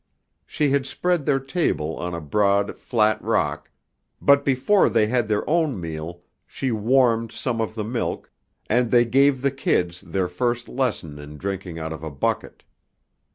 She 0.47 0.71
had 0.71 0.87
spread 0.87 1.27
their 1.27 1.39
table 1.39 1.95
on 1.97 2.15
a 2.15 2.19
broad, 2.21 2.79
flat 2.79 3.21
rock, 3.21 3.69
but 4.19 4.43
before 4.43 4.89
they 4.89 5.05
had 5.05 5.27
their 5.27 5.47
own 5.47 5.79
meal, 5.79 6.23
she 6.47 6.71
warmed 6.71 7.31
some 7.31 7.61
of 7.61 7.75
the 7.75 7.83
milk, 7.83 8.31
and 8.67 8.89
they 8.89 9.05
gave 9.05 9.43
the 9.43 9.51
kids 9.51 10.01
their 10.01 10.27
first 10.27 10.67
lesson 10.67 11.19
in 11.19 11.37
drinking 11.37 11.77
out 11.77 11.93
of 11.93 12.01
a 12.01 12.09
bucket. 12.09 12.63